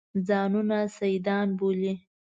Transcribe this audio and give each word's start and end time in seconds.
ځانونه 0.27 0.77
سیدان 0.97 1.47
بولي. 1.59 1.93